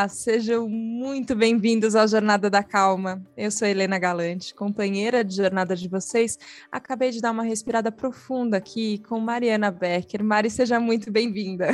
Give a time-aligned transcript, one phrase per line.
[0.00, 3.22] Olá, sejam muito bem-vindos à Jornada da Calma.
[3.36, 6.38] Eu sou Helena Galante, companheira de jornada de vocês.
[6.72, 10.24] Acabei de dar uma respirada profunda aqui com Mariana Becker.
[10.24, 11.68] Mari, seja muito bem-vinda.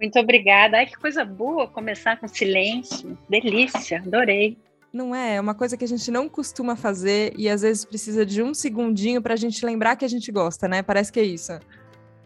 [0.00, 0.76] Muito obrigada.
[0.76, 3.18] Ai, que coisa boa começar com silêncio.
[3.28, 4.56] Delícia, adorei.
[4.92, 5.34] Não é?
[5.34, 8.54] É uma coisa que a gente não costuma fazer e às vezes precisa de um
[8.54, 10.82] segundinho para a gente lembrar que a gente gosta, né?
[10.82, 11.58] Parece que é isso.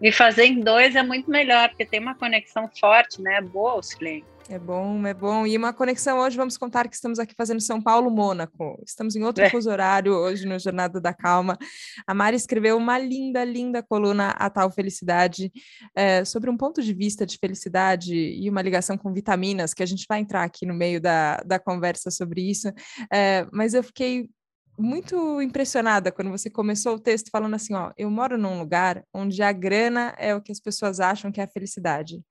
[0.03, 3.41] E fazer em dois é muito melhor, porque tem uma conexão forte, né?
[3.41, 4.36] Boa o silêncio.
[4.49, 5.45] É bom, é bom.
[5.45, 8.81] E uma conexão hoje, vamos contar que estamos aqui fazendo São Paulo, Mônaco.
[8.87, 9.51] Estamos em outro é.
[9.51, 11.59] fuso horário hoje no Jornada da Calma.
[12.07, 15.51] A Mari escreveu uma linda, linda coluna, A Tal Felicidade,
[15.97, 19.87] é, sobre um ponto de vista de felicidade e uma ligação com vitaminas, que a
[19.87, 22.69] gente vai entrar aqui no meio da, da conversa sobre isso.
[23.13, 24.31] É, mas eu fiquei
[24.79, 29.43] muito impressionada quando você começou o texto falando assim, ó, eu moro num lugar onde
[29.43, 32.23] a grana é o que as pessoas acham que é a felicidade.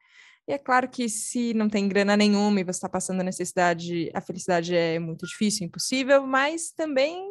[0.47, 4.21] E é claro que se não tem grana nenhuma e você está passando necessidade, a
[4.21, 7.25] felicidade é muito difícil, impossível, mas também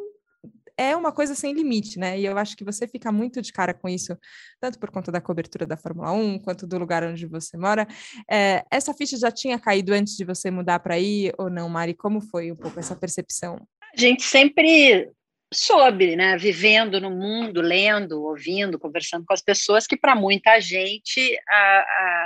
[0.77, 2.19] é uma coisa sem limite, né?
[2.19, 4.17] E eu acho que você fica muito de cara com isso,
[4.59, 7.87] tanto por conta da cobertura da Fórmula 1, quanto do lugar onde você mora.
[8.29, 11.93] É, essa ficha já tinha caído antes de você mudar para aí ou não, Mari?
[11.93, 13.65] Como foi um pouco essa percepção?
[13.93, 15.09] A gente sempre
[15.53, 16.37] soube, né?
[16.37, 22.24] Vivendo no mundo, lendo, ouvindo, conversando com as pessoas, que para muita gente a, a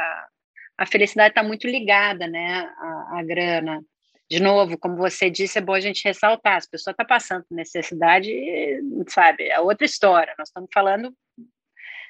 [0.80, 3.84] a felicidade está muito ligada, né, à, à, grana.
[4.30, 7.46] De novo, como você disse, é bom a gente ressaltar, as pessoas estão tá passando
[7.52, 8.32] necessidade,
[9.10, 11.14] sabe, é outra história, nós estamos falando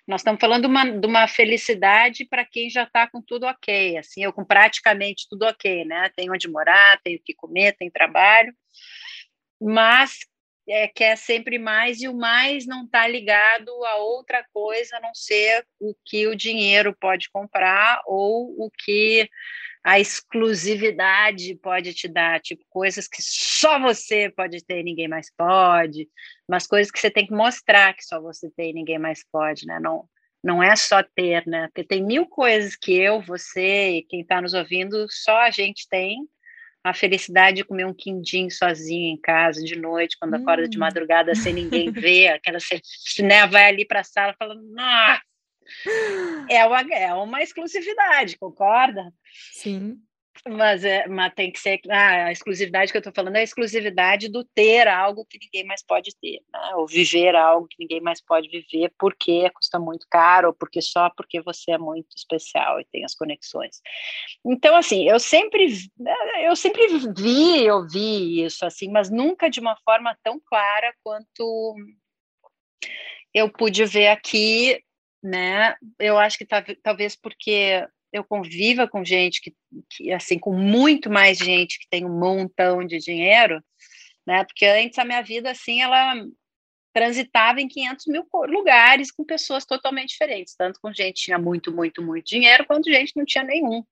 [0.07, 4.23] nós estamos falando uma, de uma felicidade para quem já está com tudo ok, assim,
[4.23, 8.53] eu com praticamente tudo ok, né, tem onde morar, tenho o que comer, tem trabalho,
[9.59, 10.19] mas
[10.69, 15.13] é, quer sempre mais e o mais não está ligado a outra coisa a não
[15.13, 19.29] ser o que o dinheiro pode comprar ou o que
[19.83, 25.31] a exclusividade pode te dar, tipo coisas que só você pode ter e ninguém mais
[25.35, 26.07] pode,
[26.47, 29.65] mas coisas que você tem que mostrar que só você tem e ninguém mais pode,
[29.65, 29.79] né?
[29.79, 30.07] Não,
[30.43, 31.67] não é só ter, né?
[31.67, 35.87] Porque tem mil coisas que eu, você e quem está nos ouvindo, só a gente
[35.89, 36.27] tem,
[36.83, 40.41] a felicidade de comer um quindim sozinho em casa de noite, quando hum.
[40.41, 40.81] acorda de hum.
[40.81, 42.81] madrugada sem ninguém ver, aquela você
[43.21, 45.21] né, vai ali para a sala falando, nossa,
[46.49, 49.13] é uma, é uma exclusividade, concorda?
[49.53, 49.97] Sim.
[50.47, 51.79] Mas, é, mas tem que ser.
[51.89, 55.65] Ah, a exclusividade que eu estou falando é a exclusividade do ter algo que ninguém
[55.65, 56.75] mais pode ter, né?
[56.75, 61.09] ou viver algo que ninguém mais pode viver porque custa muito caro, ou porque só
[61.09, 63.81] porque você é muito especial e tem as conexões.
[64.45, 65.67] Então, assim, eu sempre,
[66.43, 71.75] eu sempre vi e ouvi isso, assim, mas nunca de uma forma tão clara quanto
[73.33, 74.81] eu pude ver aqui,
[75.21, 75.75] né?
[75.99, 76.47] Eu acho que
[76.81, 79.53] talvez porque eu conviva com gente que,
[79.89, 83.63] que, assim, com muito mais gente que tem um montão de dinheiro,
[84.25, 84.43] né?
[84.43, 86.15] Porque antes a minha vida, assim, ela
[86.93, 91.71] transitava em 500 mil lugares com pessoas totalmente diferentes, tanto com gente que tinha muito,
[91.71, 93.83] muito, muito dinheiro, quanto gente que não tinha nenhum.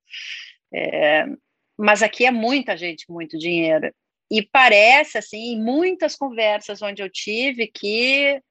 [0.74, 1.26] É,
[1.78, 3.92] mas aqui é muita gente muito dinheiro.
[4.30, 8.42] E parece, assim, em muitas conversas onde eu tive, que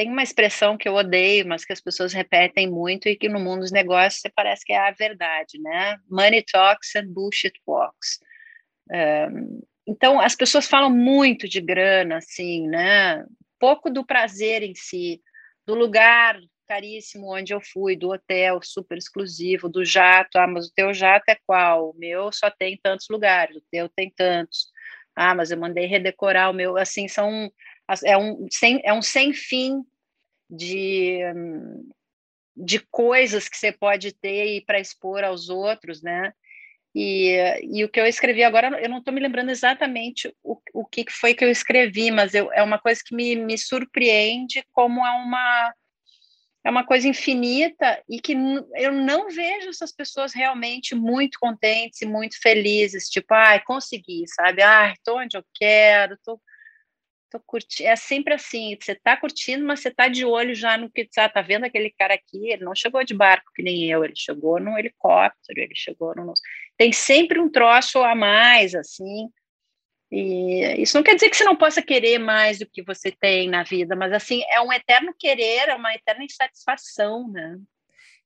[0.00, 3.38] tem uma expressão que eu odeio, mas que as pessoas repetem muito e que no
[3.38, 5.98] mundo dos negócios parece que é a verdade, né?
[6.08, 8.18] Money talks and bullshit walks.
[8.90, 13.22] Um, então, as pessoas falam muito de grana, assim, né?
[13.58, 15.20] Pouco do prazer em si,
[15.66, 20.38] do lugar caríssimo onde eu fui, do hotel super exclusivo, do jato.
[20.38, 21.90] Ah, mas o teu jato é qual?
[21.90, 24.68] O meu só tem tantos lugares, o teu tem tantos.
[25.14, 26.78] Ah, mas eu mandei redecorar o meu.
[26.78, 27.52] Assim, são
[28.04, 29.82] é um sem, é um sem fim
[30.50, 31.20] de,
[32.56, 36.32] de coisas que você pode ter para expor aos outros, né?
[36.94, 40.84] E, e o que eu escrevi agora, eu não estou me lembrando exatamente o, o
[40.84, 45.06] que foi que eu escrevi, mas eu, é uma coisa que me, me surpreende como
[45.06, 45.74] é uma,
[46.64, 48.36] é uma coisa infinita e que
[48.74, 54.60] eu não vejo essas pessoas realmente muito contentes e muito felizes, tipo, ai, consegui, sabe?
[54.60, 56.40] Ai, estou onde eu quero, estou
[57.30, 57.88] tô curtindo.
[57.88, 61.28] É sempre assim, você tá curtindo, mas você tá de olho já no que ah,
[61.28, 64.60] tá vendo aquele cara aqui, ele não chegou de barco que nem eu, ele chegou
[64.60, 66.34] num helicóptero, ele chegou no
[66.76, 69.28] tem sempre um troço a mais assim.
[70.12, 73.48] E isso não quer dizer que você não possa querer mais do que você tem
[73.48, 77.56] na vida, mas assim, é um eterno querer, é uma eterna insatisfação, né?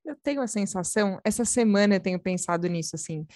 [0.05, 3.27] Eu tenho a sensação, essa semana eu tenho pensado nisso assim,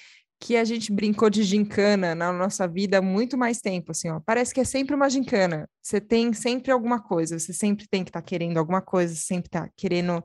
[0.40, 4.20] que a gente brincou de gincana na nossa vida há muito mais tempo, assim, ó.
[4.20, 5.68] Parece que é sempre uma gincana.
[5.82, 9.48] Você tem sempre alguma coisa, você sempre tem que estar tá querendo alguma coisa, sempre
[9.48, 10.22] está querendo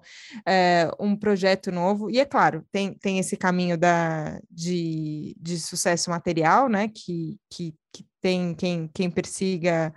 [0.47, 2.11] é, um projeto novo.
[2.11, 6.89] E é claro, tem, tem esse caminho da, de, de sucesso material, né?
[6.89, 9.93] Que, que, que tem quem, quem persiga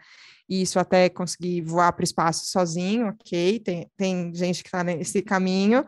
[0.49, 3.59] isso até conseguir voar para o espaço sozinho, ok?
[3.61, 5.85] Tem, tem gente que está nesse caminho,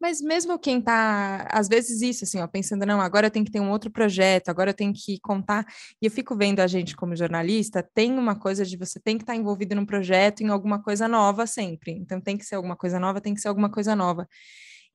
[0.00, 3.50] mas mesmo quem está, às vezes isso, assim, ó, pensando, não, agora eu tenho que
[3.50, 5.66] ter um outro projeto, agora eu tenho que contar,
[6.00, 9.22] e eu fico vendo a gente como jornalista, tem uma coisa de você tem que
[9.22, 12.76] estar tá envolvido num projeto, em alguma coisa nova sempre, então tem que ser alguma
[12.76, 14.28] coisa nova, tem que ser alguma coisa nova.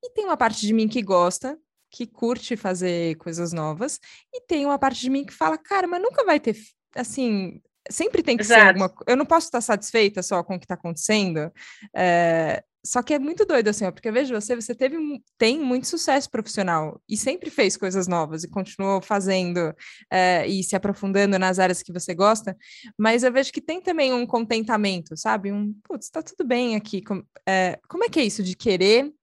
[0.03, 1.57] E tem uma parte de mim que gosta,
[1.89, 3.99] que curte fazer coisas novas,
[4.33, 6.57] e tem uma parte de mim que fala, cara, mas nunca vai ter,
[6.95, 8.61] assim, sempre tem que Exato.
[8.61, 11.51] ser alguma Eu não posso estar satisfeita só com o que está acontecendo.
[11.95, 14.97] É, só que é muito doido, assim, ó, porque veja, você, você teve,
[15.37, 19.73] tem muito sucesso profissional e sempre fez coisas novas e continuou fazendo
[20.11, 22.57] é, e se aprofundando nas áreas que você gosta,
[22.97, 25.49] mas eu vejo que tem também um contentamento, sabe?
[25.49, 27.01] Um, putz, tá tudo bem aqui.
[27.01, 29.13] Com, é, como é que é isso de querer,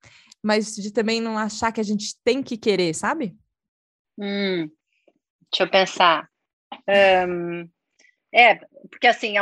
[0.43, 3.37] mas de também não achar que a gente tem que querer, sabe?
[4.19, 4.71] Hum,
[5.51, 6.31] deixa eu pensar.
[6.89, 7.69] Um,
[8.33, 8.55] é,
[8.91, 9.35] porque assim,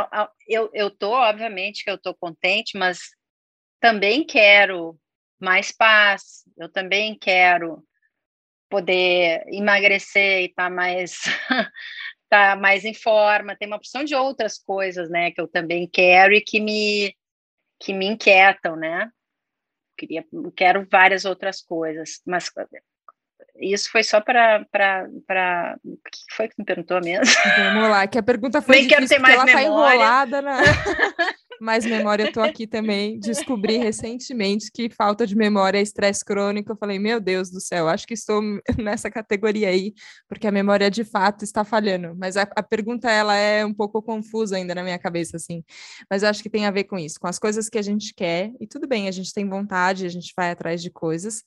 [0.48, 3.16] eu, eu tô, obviamente que eu tô contente, mas
[3.80, 4.98] também quero
[5.40, 7.84] mais paz, eu também quero
[8.68, 11.20] poder emagrecer e estar tá mais
[12.28, 16.34] tá mais em forma, tem uma opção de outras coisas, né, que eu também quero
[16.34, 17.16] e que me
[17.80, 19.10] que me inquietam, né?
[19.96, 20.24] Queria
[20.56, 22.50] quero várias outras coisas, mas
[23.60, 24.64] isso foi só para
[25.84, 27.34] o que foi que me perguntou mesmo?
[27.56, 29.98] Vamos lá, que a pergunta foi Nem difícil, quero ter mais ela tá memória.
[29.98, 30.60] tá enrolada na
[31.60, 33.18] mais memória eu tô aqui também.
[33.18, 36.72] Descobri recentemente que falta de memória é estresse crônico.
[36.72, 38.40] Eu falei, meu Deus do céu, acho que estou
[38.78, 39.92] nessa categoria aí,
[40.28, 42.14] porque a memória de fato está falhando.
[42.16, 45.64] Mas a, a pergunta, ela é um pouco confusa ainda na minha cabeça, assim.
[46.10, 48.14] Mas eu acho que tem a ver com isso, com as coisas que a gente
[48.14, 48.52] quer.
[48.60, 51.42] E tudo bem, a gente tem vontade, a gente vai atrás de coisas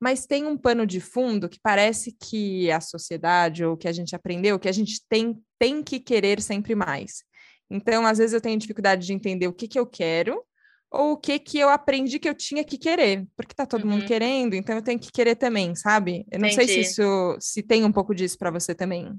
[0.00, 4.16] mas tem um pano de fundo que parece que a sociedade ou que a gente
[4.16, 7.22] aprendeu que a gente tem, tem que querer sempre mais.
[7.70, 10.42] Então, às vezes eu tenho dificuldade de entender o que, que eu quero
[10.90, 13.90] ou o que, que eu aprendi que eu tinha que querer, porque tá todo uhum.
[13.90, 16.26] mundo querendo, então eu tenho que querer também, sabe?
[16.32, 16.66] Eu não Entendi.
[16.66, 19.14] sei se isso se tem um pouco disso para você também.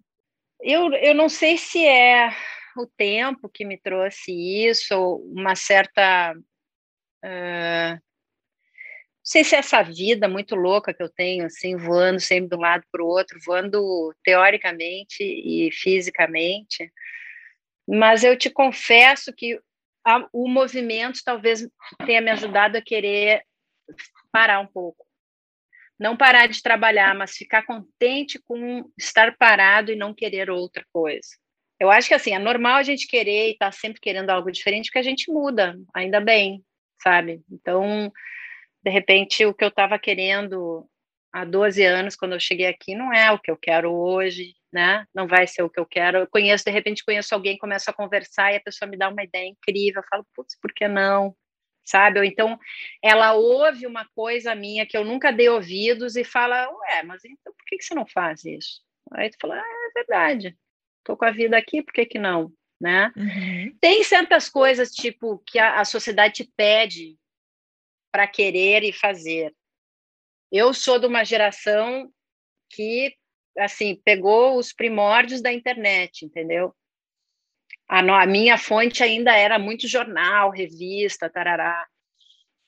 [0.59, 2.29] Eu, eu não sei se é
[2.77, 6.33] o tempo que me trouxe isso, ou uma certa.
[7.23, 8.01] Uh,
[9.23, 12.59] sei se é essa vida muito louca que eu tenho, assim, voando sempre de um
[12.59, 16.91] lado para o outro, voando teoricamente e fisicamente.
[17.87, 19.59] Mas eu te confesso que
[20.05, 21.67] a, o movimento talvez
[22.05, 23.43] tenha me ajudado a querer
[24.31, 25.05] parar um pouco.
[25.99, 31.29] Não parar de trabalhar, mas ficar contente com estar parado e não querer outra coisa.
[31.79, 34.51] Eu acho que assim, é normal a gente querer e estar tá sempre querendo algo
[34.51, 36.63] diferente, porque a gente muda, ainda bem,
[37.01, 37.41] sabe?
[37.51, 38.11] Então,
[38.83, 40.87] de repente, o que eu estava querendo
[41.31, 45.05] há 12 anos, quando eu cheguei aqui, não é o que eu quero hoje, né?
[45.13, 46.19] Não vai ser o que eu quero.
[46.19, 49.23] Eu conheço, de repente, conheço alguém, começo a conversar e a pessoa me dá uma
[49.23, 50.01] ideia incrível.
[50.01, 51.35] Eu falo, putz, por que não?
[51.83, 52.19] Sabe?
[52.19, 52.59] Ou então
[53.03, 57.53] ela ouve uma coisa minha que eu nunca dei ouvidos e fala, ué, mas então
[57.53, 58.81] por que, que você não faz isso?
[59.13, 60.57] Aí tu fala, ah, é verdade.
[61.03, 62.51] Tô com a vida aqui, por que, que não?
[62.79, 63.11] Né?
[63.15, 63.75] Uhum.
[63.79, 67.17] Tem certas coisas, tipo, que a, a sociedade te pede
[68.11, 69.53] para querer e fazer.
[70.51, 72.11] Eu sou de uma geração
[72.69, 73.15] que
[73.57, 76.73] assim, pegou os primórdios da internet, entendeu?
[77.87, 81.85] A, a minha fonte ainda era muito jornal, revista, tarará.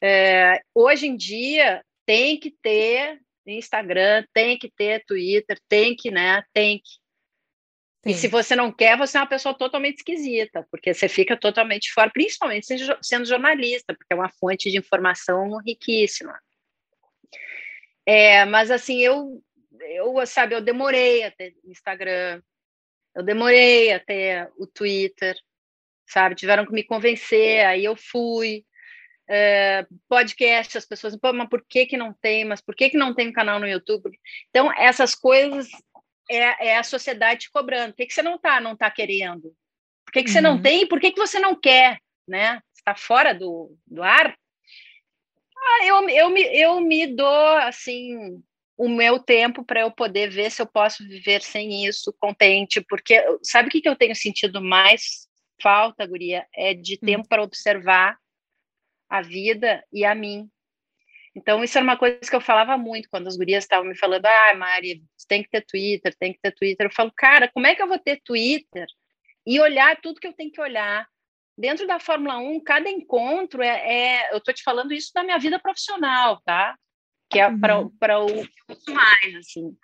[0.01, 6.44] É, hoje em dia tem que ter Instagram, tem que ter Twitter, tem que, né?
[6.53, 7.02] Tem que.
[8.03, 8.12] Sim.
[8.12, 11.91] E se você não quer, você é uma pessoa totalmente esquisita, porque você fica totalmente
[11.93, 12.67] fora, principalmente
[13.01, 16.38] sendo jornalista, porque é uma fonte de informação riquíssima.
[18.05, 19.41] É, mas assim, eu
[19.79, 22.41] eu, sabe, eu demorei até Instagram,
[23.15, 25.36] eu demorei até o Twitter,
[26.07, 26.36] sabe?
[26.36, 28.65] Tiveram que me convencer, aí eu fui.
[29.29, 32.43] É, podcast, as pessoas, Pô, mas por que que não tem?
[32.43, 34.12] Mas por que que não tem um canal no YouTube?
[34.50, 35.69] Então, essas coisas
[36.30, 37.94] é, é a sociedade te cobrando.
[37.94, 39.56] Por que, que você não está não tá querendo?
[40.06, 40.34] Por que, que uhum.
[40.34, 40.62] você não uhum.
[40.62, 40.88] tem?
[40.88, 42.00] Por que, que você não quer?
[42.27, 42.62] Né?
[42.75, 44.36] Está fora do, do ar?
[45.58, 48.44] Ah, eu, eu, me, eu me dou, assim,
[48.77, 53.24] o meu tempo para eu poder ver se eu posso viver sem isso contente, porque
[53.42, 55.27] sabe o que, que eu tenho sentido mais
[55.62, 56.46] falta, Guria?
[56.53, 57.06] É de hum.
[57.06, 58.18] tempo para observar
[59.10, 60.50] a vida e a mim.
[61.36, 64.25] Então, isso era uma coisa que eu falava muito quando as gurias estavam me falando:
[64.25, 66.86] ah, Mari, tem que ter Twitter, tem que ter Twitter.
[66.86, 68.86] Eu falo, cara, como é que eu vou ter Twitter
[69.46, 71.08] e olhar tudo que eu tenho que olhar?
[71.58, 73.68] Dentro da Fórmula 1, cada encontro é.
[73.68, 76.75] é eu estou te falando isso da minha vida profissional, tá?
[77.30, 77.60] Que é uhum.
[77.60, 79.75] para o que eu mais, assim.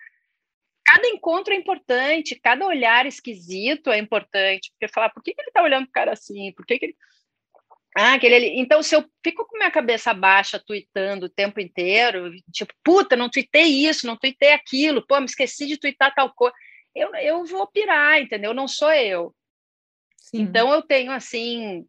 [0.85, 5.49] Cada encontro é importante, cada olhar esquisito é importante, porque falar, por que, que ele
[5.49, 6.51] está olhando o cara assim?
[6.53, 6.97] Por que, que ele
[8.01, 8.59] ah, aquele ali.
[8.59, 13.29] Então, se eu fico com minha cabeça baixa, tweetando o tempo inteiro, tipo, puta, não
[13.29, 16.55] tuitei isso, não tuitei aquilo, pô, me esqueci de twittar tal coisa,
[16.95, 18.53] eu, eu vou pirar, entendeu?
[18.53, 19.35] Não sou eu.
[20.17, 20.43] Sim.
[20.43, 21.81] Então, eu tenho, assim,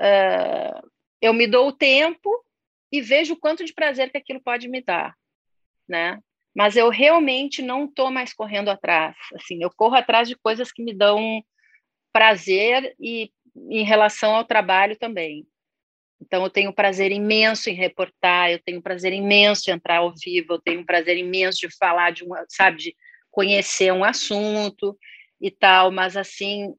[0.00, 0.88] uh,
[1.20, 2.30] eu me dou o tempo
[2.92, 5.16] e vejo o quanto de prazer que aquilo pode me dar,
[5.88, 6.20] né?
[6.54, 10.82] Mas eu realmente não estou mais correndo atrás, assim, eu corro atrás de coisas que
[10.84, 11.42] me dão
[12.12, 13.32] prazer e
[13.68, 15.46] em relação ao trabalho também.
[16.20, 20.54] Então, eu tenho prazer imenso em reportar, eu tenho prazer imenso em entrar ao vivo,
[20.54, 22.96] eu tenho prazer imenso de falar de um, sabe, de
[23.30, 24.98] conhecer um assunto
[25.40, 26.74] e tal, mas assim,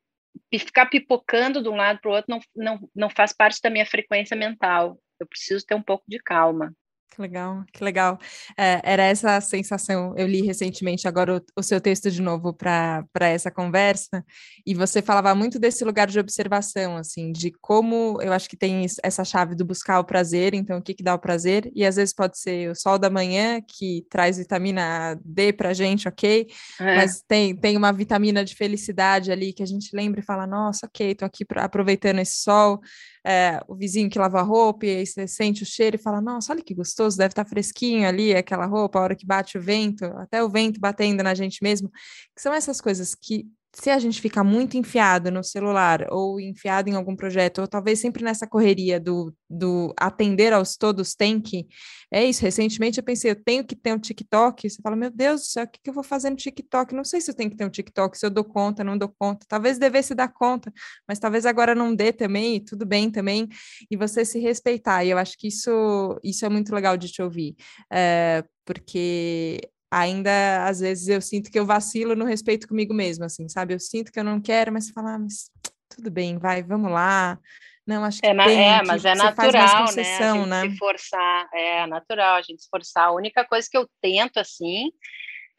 [0.54, 3.86] ficar pipocando de um lado para o outro não, não, não faz parte da minha
[3.86, 5.00] frequência mental.
[5.20, 6.74] Eu preciso ter um pouco de calma.
[7.14, 8.18] Que legal, que legal.
[8.58, 10.14] É, era essa a sensação.
[10.16, 14.24] Eu li recentemente agora o, o seu texto de novo para essa conversa,
[14.66, 18.86] e você falava muito desse lugar de observação, assim, de como eu acho que tem
[19.04, 21.98] essa chave do buscar o prazer, então o que, que dá o prazer, e às
[21.98, 26.48] vezes pode ser o sol da manhã que traz vitamina D para gente, ok,
[26.80, 26.96] é.
[26.96, 30.86] mas tem, tem uma vitamina de felicidade ali que a gente lembra e fala: nossa,
[30.86, 32.80] ok, estou aqui aproveitando esse sol
[33.26, 36.20] é, o vizinho que lava a roupa, e aí você sente o cheiro e fala,
[36.22, 39.58] nossa, olha que gostoso, deve estar tá fresquinho ali, aquela roupa, a hora que bate
[39.58, 41.90] o vento, até o vento batendo na gente mesmo,
[42.36, 46.90] que são essas coisas que se a gente ficar muito enfiado no celular ou enfiado
[46.90, 51.68] em algum projeto, ou talvez sempre nessa correria do, do atender aos todos tem que,
[52.12, 52.42] é isso.
[52.42, 54.70] Recentemente eu pensei, eu tenho que ter um TikTok.
[54.70, 56.94] Você fala, meu Deus do céu, o que, que eu vou fazer no TikTok?
[56.94, 59.08] Não sei se eu tenho que ter um TikTok, se eu dou conta, não dou
[59.08, 59.46] conta.
[59.48, 60.74] Talvez devesse dar conta,
[61.08, 63.48] mas talvez agora não dê também, e tudo bem também.
[63.90, 65.06] E você se respeitar.
[65.06, 67.56] E eu acho que isso, isso é muito legal de te ouvir.
[67.92, 73.50] É, porque ainda às vezes eu sinto que eu vacilo no respeito comigo mesmo, assim,
[73.50, 73.74] sabe?
[73.74, 75.52] Eu sinto que eu não quero, mas falar, ah, mas
[75.94, 77.38] tudo bem, vai, vamos lá.
[77.86, 80.18] Não, acho que é, tem, é mas é natural, né?
[80.18, 80.70] A gente né?
[80.70, 83.08] se forçar, é natural a gente se forçar.
[83.08, 84.92] A única coisa que eu tento, assim,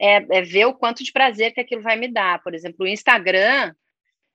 [0.00, 2.42] é, é ver o quanto de prazer que aquilo vai me dar.
[2.42, 3.74] Por exemplo, o Instagram,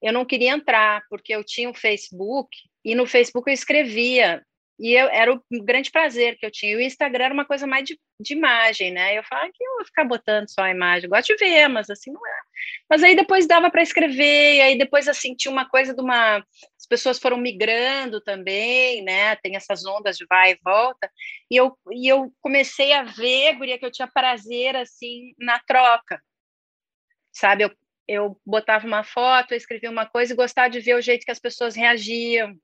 [0.02, 4.44] eu não queria entrar, porque eu tinha o Facebook, e no Facebook eu escrevia
[4.80, 6.74] e eu, era o grande prazer que eu tinha.
[6.74, 9.18] E o Instagram era uma coisa mais de, de imagem, né?
[9.18, 11.10] Eu falava ah, que eu vou ficar botando só a imagem.
[11.10, 12.40] Gosto de ver, mas assim não é.
[12.88, 16.38] Mas aí depois dava para escrever, e aí depois assim tinha uma coisa de uma.
[16.38, 19.36] As pessoas foram migrando também, né?
[19.38, 21.10] Tem essas ondas de vai e volta.
[21.50, 26.22] E eu, e eu comecei a ver, Guria, que eu tinha prazer assim na troca.
[27.34, 27.64] Sabe?
[27.64, 27.72] Eu,
[28.08, 31.32] eu botava uma foto, eu escrevia uma coisa e gostava de ver o jeito que
[31.32, 32.56] as pessoas reagiam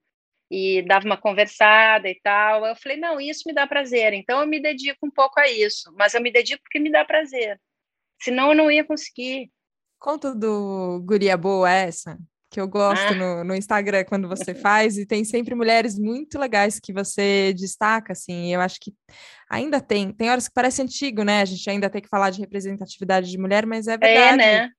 [0.50, 2.66] e dava uma conversada e tal.
[2.66, 5.94] Eu falei, não, isso me dá prazer, então eu me dedico um pouco a isso,
[5.98, 7.60] mas eu me dedico porque me dá prazer,
[8.22, 9.52] senão eu não ia conseguir.
[10.00, 12.18] Conta do Guria Boa essa,
[12.52, 13.16] que eu gosto ah.
[13.16, 18.14] no, no, Instagram quando você faz, e tem sempre mulheres muito legais que você destaca,
[18.14, 18.94] assim, eu acho que
[19.50, 22.42] ainda tem, tem horas que parece antigo, né, a gente ainda tem que falar de
[22.42, 24.34] representatividade de mulher, mas é, é verdade.
[24.34, 24.70] É, né?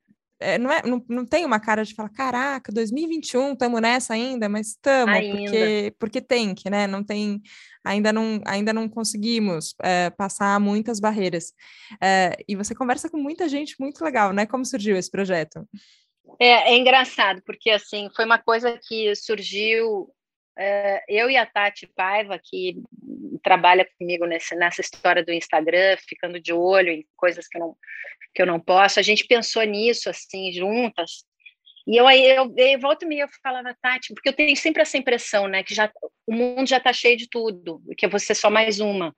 [0.41, 4.49] É, não, é, não, não tem uma cara de falar, caraca, 2021, estamos nessa ainda,
[4.49, 6.87] mas estamos, porque, porque tem que, né?
[6.87, 7.41] Não tem,
[7.85, 11.53] ainda não, ainda não conseguimos é, passar muitas barreiras.
[12.03, 14.47] É, e você conversa com muita gente muito legal, né?
[14.47, 15.67] Como surgiu esse projeto?
[16.41, 20.11] É, é engraçado, porque assim, foi uma coisa que surgiu
[20.57, 22.81] Uh, eu e a Tati Paiva, que
[23.43, 27.77] trabalha comigo nesse, nessa história do Instagram, ficando de olho em coisas que eu, não,
[28.35, 31.25] que eu não posso, a gente pensou nisso, assim, juntas,
[31.87, 34.83] e eu aí, eu, eu volta e meia eu falava, Tati, porque eu tenho sempre
[34.83, 35.91] essa impressão, né, que já,
[36.27, 39.15] o mundo já está cheio de tudo, que você é só mais uma.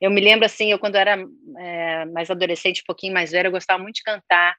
[0.00, 1.16] Eu me lembro, assim, eu quando era
[1.58, 4.56] é, mais adolescente, um pouquinho mais velha, eu gostava muito de cantar,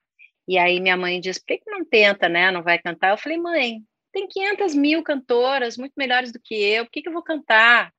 [0.47, 3.11] e aí minha mãe disse, por que não tenta, né, não vai cantar?
[3.11, 3.81] Eu falei, mãe,
[4.11, 7.93] tem 500 mil cantoras muito melhores do que eu, por que, que eu vou cantar?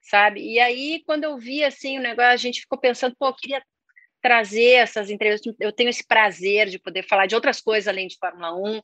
[0.00, 0.40] Sabe?
[0.40, 3.62] E aí, quando eu vi assim o negócio, a gente ficou pensando, pô, eu queria
[4.22, 8.16] trazer essas entrevistas, eu tenho esse prazer de poder falar de outras coisas além de
[8.18, 8.80] Fórmula 1.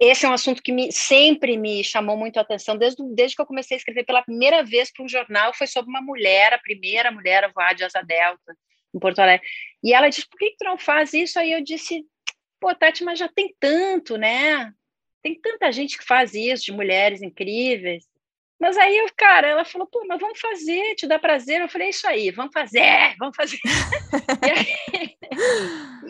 [0.00, 3.42] Esse é um assunto que me, sempre me chamou muito a atenção, desde, desde que
[3.42, 6.58] eu comecei a escrever pela primeira vez para um jornal, foi sobre uma mulher, a
[6.58, 8.56] primeira mulher a voar de asa delta
[8.94, 9.46] em Porto Alegre.
[9.82, 11.38] E ela disse, por que, que tu não faz isso?
[11.38, 12.04] Aí eu disse,
[12.60, 14.72] pô, Tati, mas já tem tanto, né?
[15.22, 18.04] Tem tanta gente que faz isso, de mulheres incríveis.
[18.62, 21.60] Mas aí, eu, cara, ela falou, pô, mas vamos fazer, te dá prazer?
[21.60, 22.80] Eu falei, é isso aí, vamos fazer,
[23.18, 23.58] vamos fazer.
[24.40, 25.16] e, aí,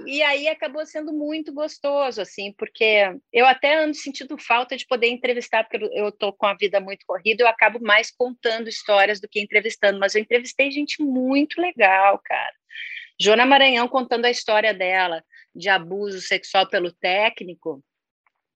[0.04, 5.08] e, aí, acabou sendo muito gostoso, assim, porque eu até ando sentindo falta de poder
[5.08, 9.26] entrevistar, porque eu tô com a vida muito corrida, eu acabo mais contando histórias do
[9.26, 12.52] que entrevistando, mas eu entrevistei gente muito legal, cara.
[13.18, 17.82] Jona Maranhão contando a história dela de abuso sexual pelo técnico,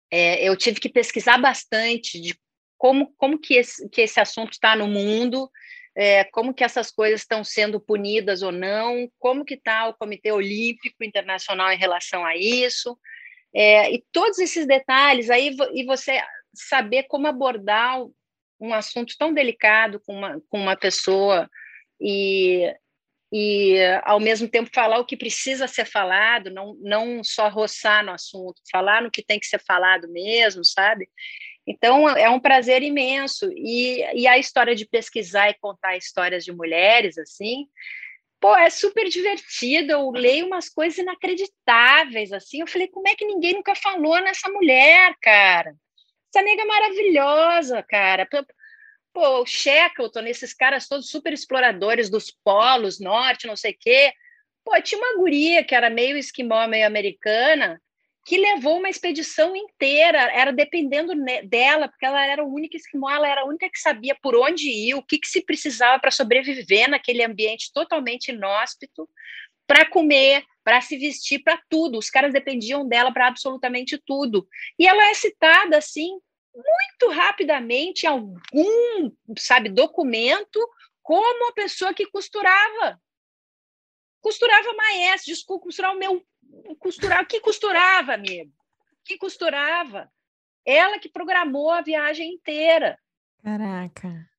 [0.10, 2.36] é, eu tive que pesquisar bastante de
[2.84, 5.50] como, como que, esse, que esse assunto está no mundo,
[5.96, 10.34] é, como que essas coisas estão sendo punidas ou não, como que está o Comitê
[10.34, 13.00] Olímpico Internacional em relação a isso,
[13.56, 16.22] é, e todos esses detalhes aí, e você
[16.54, 18.04] saber como abordar
[18.60, 21.50] um assunto tão delicado com uma, com uma pessoa
[22.02, 22.70] e,
[23.32, 28.12] e, ao mesmo tempo, falar o que precisa ser falado, não, não só roçar no
[28.12, 31.08] assunto, falar no que tem que ser falado mesmo, sabe?
[31.65, 33.51] Então, é um prazer imenso.
[33.55, 37.67] E, e a história de pesquisar e contar histórias de mulheres, assim,
[38.39, 39.93] pô, é super divertido.
[39.93, 42.62] Eu leio umas coisas inacreditáveis, assim.
[42.62, 45.74] Eu falei, como é que ninguém nunca falou nessa mulher, cara?
[46.34, 48.27] Essa nega maravilhosa, cara.
[49.13, 54.12] Pô, o Shackleton, esses caras todos super exploradores dos polos, norte, não sei o quê.
[54.65, 57.82] Pô, tinha uma guria que era meio esquimó, meio americana,
[58.25, 61.13] que levou uma expedição inteira, era dependendo
[61.46, 64.70] dela, porque ela era a única esquimó, ela era a única que sabia por onde
[64.70, 69.10] ir, o que, que se precisava para sobreviver naquele ambiente totalmente inóspito,
[69.68, 71.98] para comer, para se vestir, para tudo.
[71.98, 74.48] Os caras dependiam dela para absolutamente tudo.
[74.80, 76.10] E ela é citada assim
[76.53, 80.60] muito rapidamente em algum, sabe, documento
[81.01, 83.01] como a pessoa que costurava.
[84.22, 86.25] Costurava maestro, desculpa, costurar o meu
[86.80, 88.52] costurar, que costurava, amigo?
[89.06, 90.12] Que costurava?
[90.66, 92.98] Ela que programou a viagem inteira.
[93.44, 94.30] Caraca.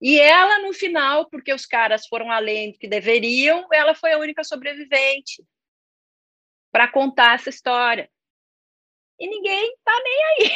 [0.00, 4.18] E ela, no final, porque os caras foram além do que deveriam, ela foi a
[4.18, 5.42] única sobrevivente
[6.70, 8.10] para contar essa história.
[9.18, 10.50] E ninguém tá nem aí,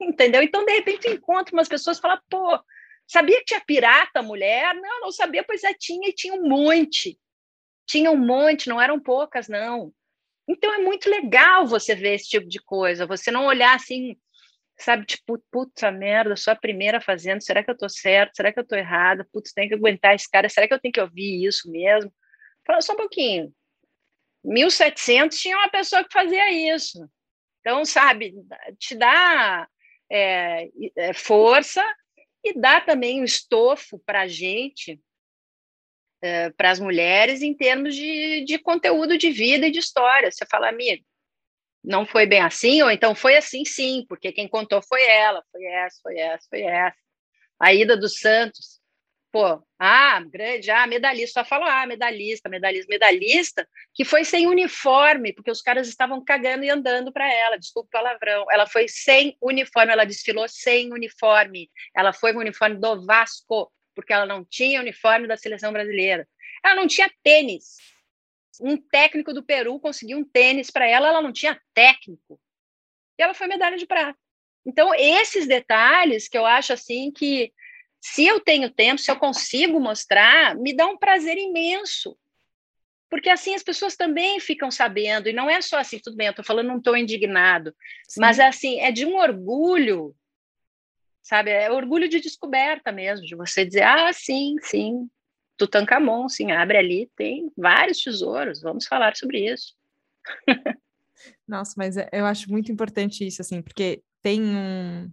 [0.08, 0.42] entendeu?
[0.42, 2.58] Então, de repente, encontra umas pessoas e fala, pô,
[3.06, 4.74] sabia que tinha pirata mulher?
[4.74, 7.18] Não, não sabia, pois é, tinha, e tinha um monte.
[7.86, 9.92] Tinha um monte, não eram poucas, não.
[10.48, 14.16] Então é muito legal você ver esse tipo de coisa, você não olhar assim,
[14.78, 18.36] sabe, tipo, puta merda, sou a primeira fazendo, será que eu tô certo?
[18.36, 19.26] Será que eu tô errada?
[19.32, 22.12] Putz, tem que aguentar esse cara, será que eu tenho que ouvir isso mesmo?
[22.66, 23.52] Fala só um pouquinho.
[24.44, 27.08] 1700 tinha uma pessoa que fazia isso.
[27.60, 28.34] Então, sabe,
[28.78, 29.68] te dá
[30.10, 30.68] é,
[31.14, 31.84] força
[32.44, 35.00] e dá também o estofo para a gente
[36.22, 40.30] eh, para as mulheres em termos de, de conteúdo de vida e de história.
[40.30, 41.04] Você fala, amigo,
[41.82, 45.64] não foi bem assim, ou então foi assim sim, porque quem contou foi ela, foi
[45.64, 46.96] essa, foi essa, foi essa.
[47.58, 48.80] A ida dos Santos,
[49.32, 55.32] pô, ah, grande, ah, medalhista, só falou, ah, medalhista, medalhista, medalhista, que foi sem uniforme,
[55.32, 59.36] porque os caras estavam cagando e andando para ela, desculpa o palavrão, ela foi sem
[59.40, 64.44] uniforme, ela desfilou sem uniforme, ela foi com o uniforme do Vasco, porque ela não
[64.44, 66.28] tinha uniforme da seleção brasileira.
[66.64, 67.76] Ela não tinha tênis.
[68.60, 72.40] Um técnico do Peru conseguiu um tênis para ela, ela não tinha técnico.
[73.18, 74.18] E ela foi medalha de prata.
[74.64, 77.52] Então, esses detalhes que eu acho assim que,
[78.00, 82.16] se eu tenho tempo, se eu consigo mostrar, me dá um prazer imenso.
[83.10, 86.30] Porque assim as pessoas também ficam sabendo, e não é só assim, tudo bem, eu
[86.30, 87.74] estou falando não estou indignado,
[88.08, 88.20] Sim.
[88.20, 90.16] mas assim, é de um orgulho
[91.22, 91.50] sabe?
[91.50, 95.08] É orgulho de descoberta mesmo, de você dizer, ah, sim, sim,
[95.56, 99.74] Tutankhamon, sim, abre ali, tem vários tesouros, vamos falar sobre isso.
[101.46, 105.10] Nossa, mas é, eu acho muito importante isso, assim, porque tem um,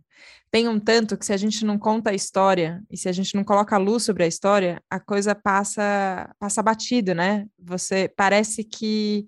[0.51, 3.35] tem um tanto que se a gente não conta a história e se a gente
[3.35, 7.45] não coloca a luz sobre a história, a coisa passa passa batido, né?
[7.57, 9.27] Você parece que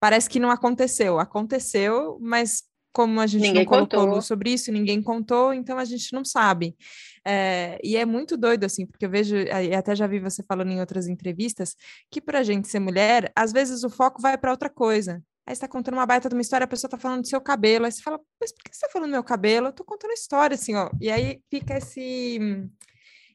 [0.00, 1.18] parece que não aconteceu.
[1.18, 4.14] Aconteceu, mas como a gente ninguém não colocou contou.
[4.14, 6.76] luz sobre isso, ninguém contou, então a gente não sabe.
[7.24, 10.70] É, e é muito doido, assim, porque eu vejo, e até já vi você falando
[10.70, 11.76] em outras entrevistas,
[12.10, 15.22] que para a gente ser mulher, às vezes o foco vai para outra coisa.
[15.46, 17.40] Aí você tá contando uma baita de uma história, a pessoa tá falando do seu
[17.40, 19.68] cabelo, aí você fala, mas por que você tá falando do meu cabelo?
[19.68, 20.90] Eu tô contando história, assim, ó.
[21.00, 22.38] E aí fica esse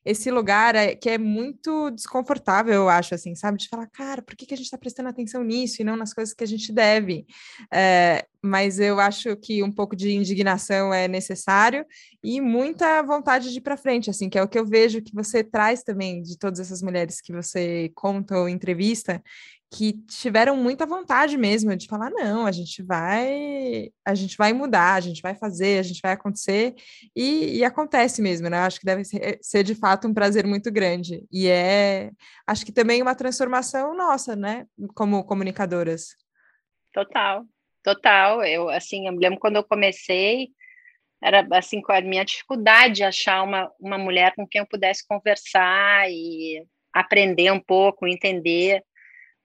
[0.06, 3.58] esse lugar é, que é muito desconfortável, eu acho, assim, sabe?
[3.58, 6.14] De falar, cara, por que, que a gente está prestando atenção nisso e não nas
[6.14, 7.26] coisas que a gente deve?
[7.74, 11.84] É, mas eu acho que um pouco de indignação é necessário
[12.24, 15.14] e muita vontade de ir para frente, assim, que é o que eu vejo que
[15.14, 19.24] você traz também de todas essas mulheres que você conta ou entrevista,
[19.72, 24.94] que tiveram muita vontade mesmo de falar não, a gente vai, a gente vai mudar,
[24.94, 26.76] a gente vai fazer, a gente vai acontecer
[27.16, 28.60] e, e acontece mesmo, né?
[28.60, 32.12] Acho que deve ser, ser, de fato um prazer muito grande e é,
[32.48, 34.66] acho que também uma transformação nossa, né?
[34.94, 36.16] Como comunicadoras.
[36.94, 37.44] Total,
[37.84, 38.44] total.
[38.44, 40.50] Eu assim, eu me lembro quando eu comecei
[41.22, 45.06] era assim com a minha dificuldade de achar uma, uma mulher com quem eu pudesse
[45.08, 48.84] conversar e aprender um pouco, entender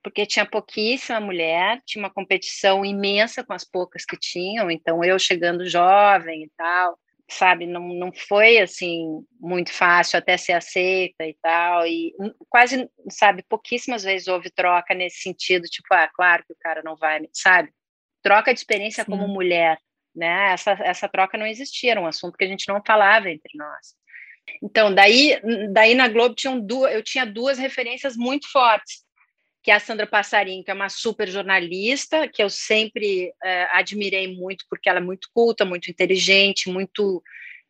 [0.03, 5.19] porque tinha pouquíssima mulher, tinha uma competição imensa com as poucas que tinham, então eu
[5.19, 11.37] chegando jovem e tal, sabe, não, não foi assim muito fácil até ser aceita e
[11.41, 12.15] tal, e
[12.49, 16.97] quase, sabe, pouquíssimas vezes houve troca nesse sentido, tipo, ah, claro que o cara não
[16.97, 17.71] vai, sabe,
[18.23, 19.11] troca de experiência Sim.
[19.11, 19.79] como mulher,
[20.15, 23.57] né, essa, essa troca não existia, era um assunto que a gente não falava entre
[23.57, 23.95] nós.
[24.63, 25.41] Então, daí,
[25.73, 29.05] daí na Globo tinham duas, eu tinha duas referências muito fortes,
[29.62, 34.35] que é a Sandra Passarinho, que é uma super jornalista, que eu sempre é, admirei
[34.35, 37.23] muito, porque ela é muito culta, muito inteligente, muito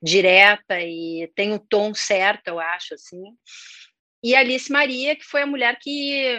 [0.02, 3.22] direta e tem o tom certo, eu acho, assim.
[4.22, 6.38] E Alice Maria, que foi a mulher que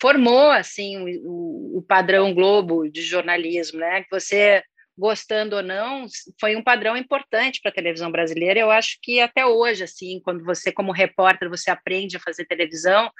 [0.00, 4.02] formou, assim, o, o padrão Globo de jornalismo, né?
[4.02, 4.62] Que você,
[4.98, 6.06] gostando ou não,
[6.40, 8.58] foi um padrão importante para a televisão brasileira.
[8.58, 13.10] Eu acho que até hoje, assim, quando você, como repórter, você aprende a fazer televisão,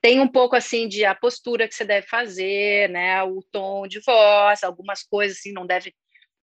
[0.00, 4.00] tem um pouco assim de a postura que você deve fazer, né, o tom de
[4.00, 5.94] voz, algumas coisas assim não deve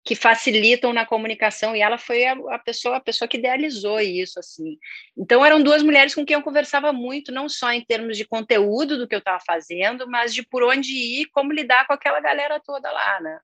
[0.05, 4.37] que facilitam na comunicação e ela foi a, a, pessoa a pessoa que idealizou isso
[4.37, 4.77] assim.
[5.17, 8.97] Então eram duas mulheres com quem eu conversava muito, não só em termos de conteúdo
[8.97, 12.59] do que eu estava fazendo, mas de por onde ir, como lidar com aquela galera
[12.59, 13.39] toda lá, né?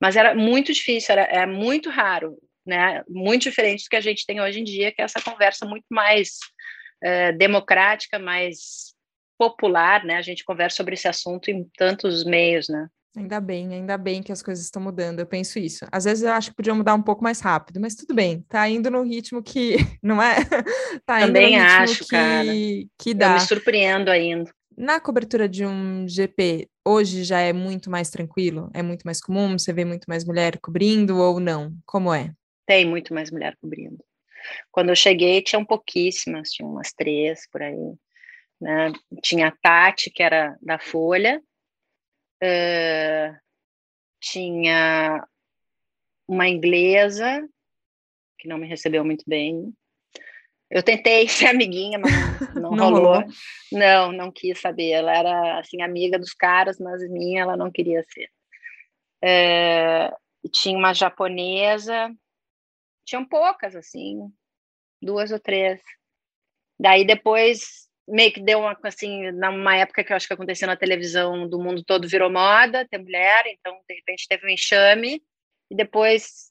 [0.00, 3.02] Mas era muito difícil, era é muito raro, né?
[3.06, 5.86] Muito diferente do que a gente tem hoje em dia, que é essa conversa muito
[5.90, 6.38] mais
[7.02, 8.94] é, democrática, mais
[9.38, 10.16] popular, né?
[10.16, 12.88] A gente conversa sobre esse assunto em tantos meios, né?
[13.16, 15.84] Ainda bem, ainda bem que as coisas estão mudando, eu penso isso.
[15.90, 18.68] Às vezes eu acho que podia mudar um pouco mais rápido, mas tudo bem, tá
[18.68, 20.36] indo no ritmo que, não é?
[21.04, 22.48] Tá Também acho, que, cara.
[22.98, 23.30] que dá.
[23.30, 24.50] Eu me surpreendo ainda.
[24.76, 28.70] Na cobertura de um GP, hoje já é muito mais tranquilo?
[28.72, 29.58] É muito mais comum?
[29.58, 31.74] Você vê muito mais mulher cobrindo ou não?
[31.84, 32.32] Como é?
[32.64, 33.98] Tem muito mais mulher cobrindo.
[34.70, 37.94] Quando eu cheguei, tinham pouquíssimas, tinha umas três por aí.
[38.60, 38.92] Né?
[39.22, 41.40] Tinha a Tati, que era da Folha,
[42.42, 43.38] uh,
[44.20, 45.24] tinha
[46.26, 47.48] uma inglesa,
[48.38, 49.72] que não me recebeu muito bem.
[50.70, 52.12] Eu tentei ser amiguinha, mas
[52.54, 53.14] não, não rolou.
[53.14, 53.24] rolou.
[53.72, 54.90] Não, não quis saber.
[54.90, 58.28] Ela era assim amiga dos caras, mas minha ela não queria ser.
[59.22, 60.12] É,
[60.52, 62.14] tinha uma japonesa,
[63.04, 64.30] tinham poucas assim,
[65.00, 65.80] duas ou três.
[66.78, 70.76] Daí depois meio que deu uma, assim, numa época que eu acho que aconteceu na
[70.76, 75.22] televisão do mundo todo virou moda ter mulher, então de repente teve um enxame
[75.70, 76.50] e depois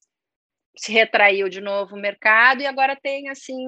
[0.76, 3.68] se retraiu de novo o mercado e agora tem assim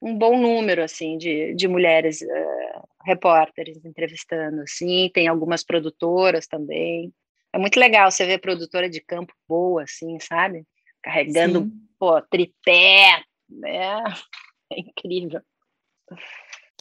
[0.00, 7.12] um bom número assim de, de mulheres uh, repórteres entrevistando assim, tem algumas produtoras também.
[7.52, 10.64] É muito legal você ver produtora de campo boa assim, sabe?
[11.02, 14.02] Carregando pô, tripé, né?
[14.74, 15.42] É incrível.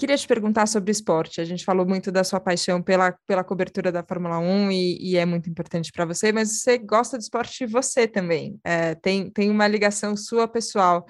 [0.01, 1.39] Queria te perguntar sobre esporte.
[1.39, 5.15] A gente falou muito da sua paixão pela, pela cobertura da Fórmula 1 e, e
[5.15, 8.59] é muito importante para você, mas você gosta de esporte você também.
[8.63, 11.05] É, tem, tem uma ligação sua pessoal.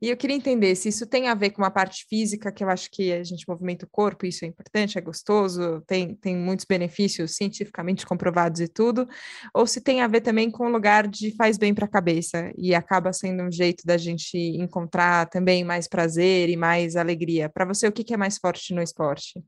[0.00, 2.68] E eu queria entender se isso tem a ver com uma parte física, que eu
[2.68, 6.66] acho que a gente movimenta o corpo, isso é importante, é gostoso, tem, tem muitos
[6.66, 9.08] benefícios cientificamente comprovados e tudo,
[9.54, 12.52] ou se tem a ver também com o lugar de faz bem para a cabeça
[12.58, 17.48] e acaba sendo um jeito da gente encontrar também mais prazer e mais alegria.
[17.48, 19.42] Para você, o que, que é mais forte no esporte?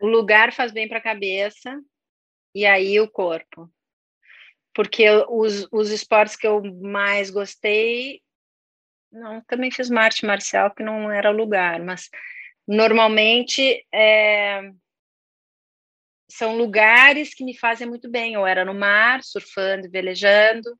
[0.00, 1.80] O lugar faz bem para a cabeça
[2.52, 3.70] e aí o corpo.
[4.74, 8.20] Porque os, os esportes que eu mais gostei
[9.12, 12.08] não, também fiz uma arte marcial que não era lugar, mas
[12.66, 14.70] normalmente é,
[16.28, 18.36] são lugares que me fazem muito bem.
[18.36, 20.76] Ou era no mar, surfando, velejando,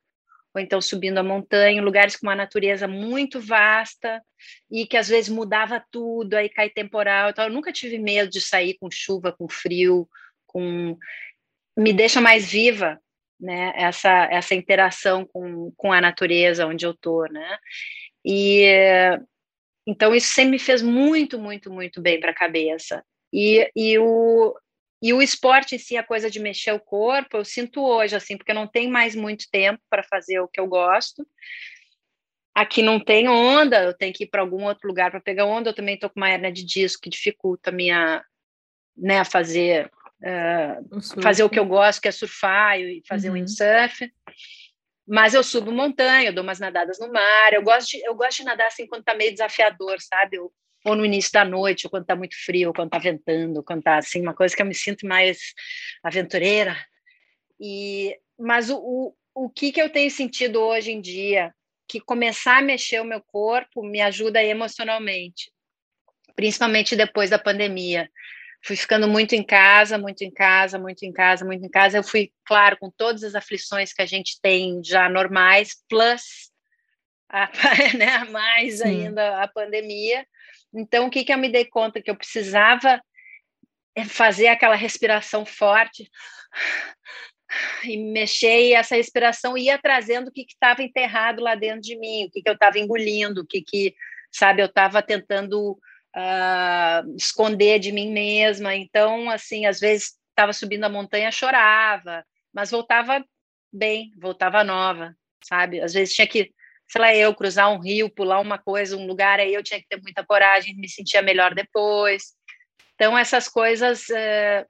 [0.55, 4.23] ou então subindo a montanha, lugares com uma natureza muito vasta
[4.71, 7.31] e que às vezes mudava tudo, aí cai temporal.
[7.31, 10.09] Então, eu nunca tive medo de sair com chuva, com frio,
[10.47, 10.97] com
[11.77, 12.99] me deixa mais viva,
[13.39, 13.73] né?
[13.77, 17.59] Essa essa interação com, com a natureza onde eu tô, né?
[18.27, 18.67] E
[19.87, 23.05] então isso sempre me fez muito, muito, muito bem para a cabeça.
[23.33, 24.59] E, e, o,
[25.01, 28.37] e o esporte em si, a coisa de mexer o corpo, eu sinto hoje, assim,
[28.37, 31.25] porque eu não tenho mais muito tempo para fazer o que eu gosto.
[32.53, 35.71] Aqui não tem onda, eu tenho que ir para algum outro lugar para pegar onda.
[35.71, 38.25] Eu também estou com uma hernia de disco que dificulta a minha,
[38.97, 39.91] né, fazer
[40.23, 43.35] uh, fazer o que eu gosto, que é surfar e fazer uhum.
[43.35, 44.11] windsurf.
[45.07, 47.53] Mas eu subo montanha, eu dou umas nadadas no mar.
[47.53, 50.37] Eu gosto de, eu gosto de nadar assim quando tá meio desafiador, sabe?
[50.37, 50.53] Eu,
[50.85, 53.63] ou no início da noite, ou quando tá muito frio, ou quando tá ventando, ou
[53.63, 55.39] quando tá assim, uma coisa que eu me sinto mais
[56.03, 56.77] aventureira.
[57.61, 61.53] E, mas o, o, o que, que eu tenho sentido hoje em dia?
[61.89, 65.53] Que começar a mexer o meu corpo me ajuda emocionalmente,
[66.35, 68.11] principalmente depois da pandemia
[68.67, 71.99] fui ficando muito em casa, muito em casa, muito em casa, muito em casa.
[71.99, 76.51] Eu fui, claro, com todas as aflições que a gente tem já normais, plus
[77.29, 77.49] a,
[77.97, 80.27] né, mais ainda a pandemia.
[80.75, 82.03] Então, o que, que eu me dei conta?
[82.03, 83.01] Que eu precisava
[83.95, 86.11] é fazer aquela respiração forte
[87.85, 92.25] e mexer, e essa respiração ia trazendo o que estava enterrado lá dentro de mim,
[92.25, 93.95] o que, que eu estava engolindo, o que, que,
[94.33, 95.79] sabe, eu estava tentando
[96.17, 98.75] uh, esconder de mim mesma.
[98.75, 103.25] Então, assim, às vezes estava subindo a montanha, chorava, mas voltava
[103.73, 105.81] bem, voltava nova, sabe?
[105.81, 106.53] Às vezes tinha que,
[106.89, 109.89] sei lá, eu cruzar um rio, pular uma coisa, um lugar, aí eu tinha que
[109.89, 112.35] ter muita coragem, me sentia melhor depois.
[112.95, 114.67] Então, essas coisas, eh,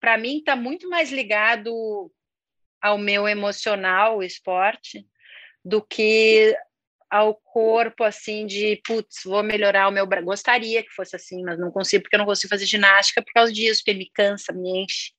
[0.00, 2.10] para mim, está muito mais ligado
[2.80, 5.06] ao meu emocional, o esporte,
[5.64, 6.54] do que
[7.12, 10.24] ao corpo, assim, de, putz, vou melhorar o meu braço.
[10.24, 13.52] Gostaria que fosse assim, mas não consigo, porque eu não consigo fazer ginástica por causa
[13.52, 15.12] disso, porque me cansa, me enche.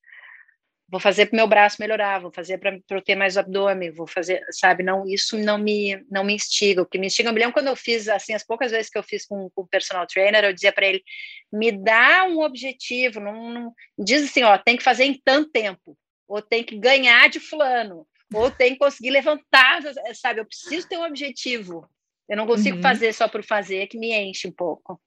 [0.90, 4.08] Vou fazer para o meu braço melhorar, vou fazer para eu ter mais abdômen, vou
[4.08, 4.82] fazer, sabe?
[4.82, 6.82] Não, isso não me, não me instiga.
[6.82, 8.98] O que me instiga, eu me lembro quando eu fiz, assim, as poucas vezes que
[8.98, 11.04] eu fiz com o personal trainer, eu dizia para ele:
[11.52, 15.96] me dá um objetivo, não, não, diz assim, ó, tem que fazer em tanto tempo,
[16.28, 19.82] ou tem que ganhar de fulano, ou tem que conseguir levantar,
[20.14, 20.42] sabe?
[20.42, 21.88] Eu preciso ter um objetivo.
[22.28, 22.82] Eu não consigo uhum.
[22.82, 25.00] fazer só por fazer, que me enche um pouco.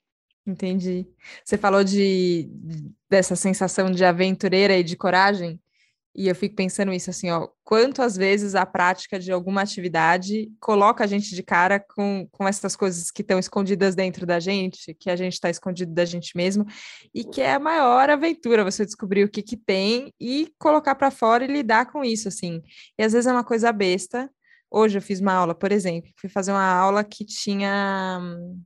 [0.45, 1.05] Entendi.
[1.43, 2.49] Você falou de
[3.09, 5.59] dessa sensação de aventureira e de coragem.
[6.15, 10.51] E eu fico pensando isso assim, ó, quanto às vezes a prática de alguma atividade
[10.59, 14.95] coloca a gente de cara com, com essas coisas que estão escondidas dentro da gente,
[14.95, 16.65] que a gente está escondido da gente mesmo,
[17.13, 21.11] e que é a maior aventura você descobrir o que que tem e colocar para
[21.11, 22.63] fora e lidar com isso, assim.
[22.97, 24.27] E às vezes é uma coisa besta.
[24.71, 28.61] Hoje eu fiz uma aula, por exemplo, fui fazer uma aula que tinha hum,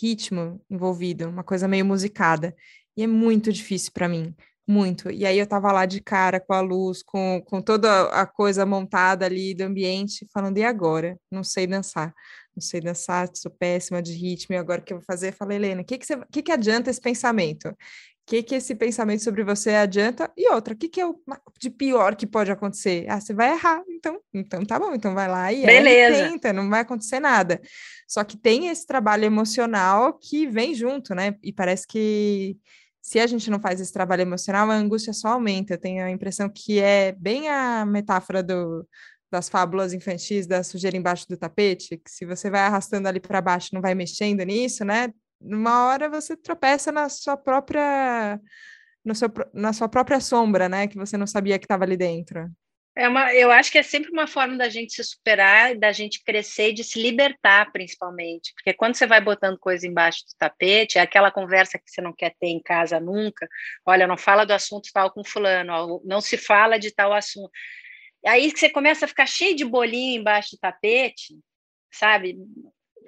[0.00, 2.54] ritmo envolvido, uma coisa meio musicada.
[2.96, 4.34] E é muito difícil para mim,
[4.66, 5.10] muito.
[5.10, 8.66] E aí eu tava lá de cara com a luz, com, com toda a coisa
[8.66, 11.16] montada ali do ambiente, falando, e agora?
[11.30, 12.12] Não sei dançar.
[12.54, 15.28] Não sei dançar, sou péssima de ritmo, e agora o que eu vou fazer?
[15.28, 17.68] Eu falei, Helena, o que, que, que, que adianta esse pensamento?
[17.68, 17.74] O
[18.28, 20.32] que, que esse pensamento sobre você adianta?
[20.36, 21.16] E outra, o que, que é o
[21.60, 23.06] de pior que pode acontecer?
[23.08, 26.26] Ah, você vai errar, então, então tá bom, então vai lá e, Beleza.
[26.26, 27.60] e tenta, não vai acontecer nada.
[28.08, 31.36] Só que tem esse trabalho emocional que vem junto, né?
[31.40, 32.56] E parece que
[33.06, 35.74] se a gente não faz esse trabalho emocional, a angústia só aumenta.
[35.74, 38.84] Eu tenho a impressão que é bem a metáfora do,
[39.30, 43.40] das fábulas infantis da sujeira embaixo do tapete, que se você vai arrastando ali para
[43.40, 45.14] baixo, não vai mexendo nisso, né?
[45.40, 48.40] Numa hora você tropeça na sua própria
[49.04, 50.88] no seu, na sua própria sombra, né?
[50.88, 52.50] Que você não sabia que estava ali dentro.
[52.98, 56.24] É uma, eu acho que é sempre uma forma da gente se superar, da gente
[56.24, 58.54] crescer de se libertar, principalmente.
[58.54, 62.14] Porque quando você vai botando coisa embaixo do tapete, é aquela conversa que você não
[62.14, 63.46] quer ter em casa nunca.
[63.84, 67.50] Olha, não fala do assunto tal com fulano, não se fala de tal assunto.
[68.24, 71.38] Aí você começa a ficar cheio de bolinho embaixo do tapete,
[71.92, 72.38] sabe?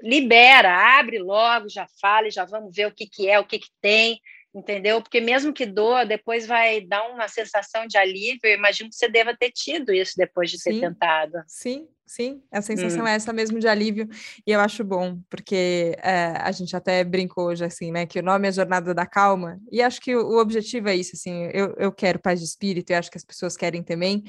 [0.02, 3.58] Libera, abre logo, já fala e já vamos ver o que, que é, o que,
[3.58, 4.20] que tem
[4.58, 5.00] entendeu?
[5.00, 8.40] Porque mesmo que doa, depois vai dar uma sensação de alívio.
[8.44, 11.38] Eu imagino que você deva ter tido isso depois de ter sim, tentado.
[11.46, 13.06] Sim, sim, a sensação hum.
[13.06, 14.08] é essa mesmo de alívio,
[14.46, 18.22] e eu acho bom, porque é, a gente até brincou hoje, assim, né, que o
[18.22, 21.74] nome é Jornada da Calma, e acho que o, o objetivo é isso, assim, eu,
[21.78, 24.24] eu quero paz de espírito, e acho que as pessoas querem também,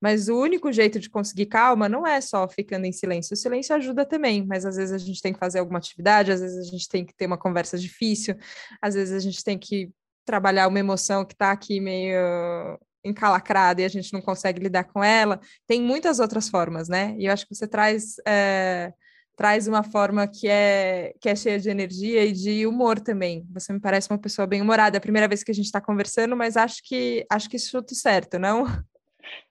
[0.00, 3.32] mas o único jeito de conseguir calma não é só ficando em silêncio.
[3.32, 6.42] O silêncio ajuda também, mas às vezes a gente tem que fazer alguma atividade, às
[6.42, 8.36] vezes a gente tem que ter uma conversa difícil,
[8.82, 9.90] às vezes a gente tem que
[10.24, 15.02] trabalhar uma emoção que está aqui meio encalacrada e a gente não consegue lidar com
[15.02, 15.40] ela.
[15.66, 17.14] Tem muitas outras formas, né?
[17.18, 18.16] E eu acho que você traz.
[18.26, 18.92] É
[19.36, 23.44] traz uma forma que é, que é cheia de energia e de humor também.
[23.52, 24.96] Você me parece uma pessoa bem humorada.
[24.96, 27.94] É a primeira vez que a gente está conversando, mas acho que acho que chuto
[27.94, 28.64] certo, não?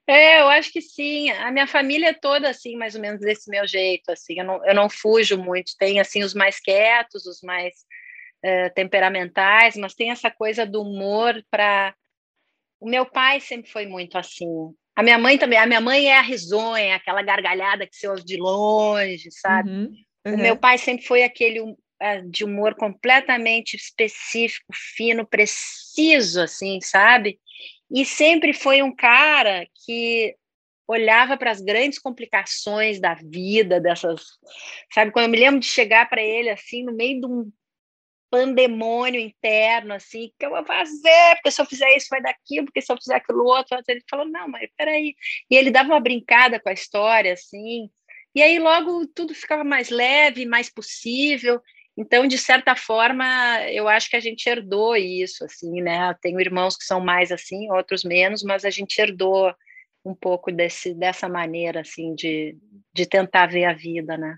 [0.08, 1.30] É, eu acho que sim.
[1.32, 4.40] A minha família é toda assim, mais ou menos desse meu jeito, assim.
[4.40, 5.74] Eu não, eu não fujo muito.
[5.78, 7.74] Tem assim os mais quietos, os mais
[8.46, 11.94] uh, temperamentais, mas tem essa coisa do humor para.
[12.84, 14.46] O meu pai sempre foi muito assim.
[14.94, 15.58] A minha mãe também.
[15.58, 19.70] A minha mãe é a risonha, aquela gargalhada que se ouve de longe, sabe?
[19.70, 19.94] Uhum,
[20.28, 20.34] uhum.
[20.34, 21.76] O meu pai sempre foi aquele uh,
[22.30, 24.66] de humor completamente específico,
[24.98, 27.40] fino, preciso, assim, sabe?
[27.90, 30.36] E sempre foi um cara que
[30.86, 34.24] olhava para as grandes complicações da vida, dessas,
[34.94, 35.14] sabe?
[35.14, 37.50] Quando eu me lembro de chegar para ele assim no meio de um
[38.34, 41.36] pandemônio interno, assim, que eu vou fazer?
[41.36, 44.02] Porque se eu fizer isso vai dar aquilo, porque se eu fizer aquilo outro, ele
[44.10, 45.14] falou, não, mas peraí.
[45.52, 47.92] E ele dava uma brincada com a história, assim,
[48.34, 51.62] e aí logo tudo ficava mais leve, mais possível.
[51.96, 53.26] Então, de certa forma,
[53.70, 56.10] eu acho que a gente herdou isso, assim, né?
[56.10, 59.54] Eu tenho irmãos que são mais assim, outros menos, mas a gente herdou
[60.04, 62.58] um pouco desse, dessa maneira, assim, de,
[62.92, 64.38] de tentar ver a vida, né?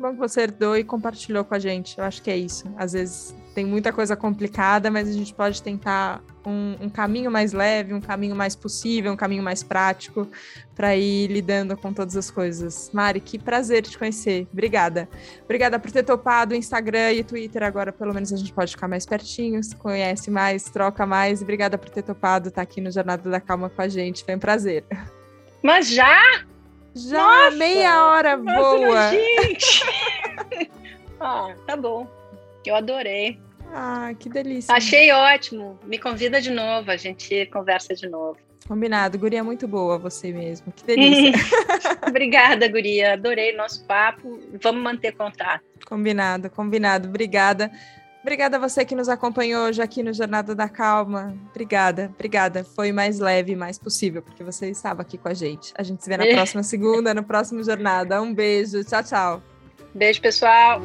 [0.00, 1.98] Bom que você herdou e compartilhou com a gente.
[1.98, 2.64] Eu acho que é isso.
[2.76, 7.52] Às vezes tem muita coisa complicada, mas a gente pode tentar um, um caminho mais
[7.52, 10.26] leve, um caminho mais possível, um caminho mais prático
[10.74, 12.90] para ir lidando com todas as coisas.
[12.92, 14.46] Mari, que prazer te conhecer.
[14.52, 15.08] Obrigada.
[15.44, 17.62] Obrigada por ter topado o Instagram e o Twitter.
[17.62, 21.42] Agora, pelo menos, a gente pode ficar mais pertinho, se conhece mais, troca mais.
[21.42, 24.24] Obrigada por ter topado estar aqui no Jornada da Calma com a gente.
[24.24, 24.84] Foi um prazer.
[25.62, 26.44] Mas já?
[26.94, 29.10] Já, nossa, meia hora boa.
[29.10, 29.82] Gente.
[31.20, 32.06] ah, tá bom.
[32.64, 33.38] Eu adorei.
[33.72, 34.74] Ah, que delícia.
[34.74, 35.78] Achei ótimo.
[35.84, 38.38] Me convida de novo, a gente conversa de novo.
[38.66, 39.18] Combinado.
[39.18, 40.72] Guria, muito boa você mesmo.
[40.72, 41.32] Que delícia.
[42.06, 43.14] Obrigada, Guria.
[43.14, 44.40] Adorei nosso papo.
[44.62, 45.64] Vamos manter contato.
[45.86, 47.08] Combinado, combinado.
[47.08, 47.70] Obrigada.
[48.22, 51.34] Obrigada a você que nos acompanhou hoje aqui no Jornada da Calma.
[51.50, 52.64] Obrigada, obrigada.
[52.64, 55.72] Foi mais leve, mais possível, porque você estava aqui com a gente.
[55.74, 58.20] A gente se vê na próxima segunda, no próximo Jornada.
[58.20, 58.84] Um beijo.
[58.84, 59.42] Tchau, tchau.
[59.94, 60.80] Beijo, pessoal.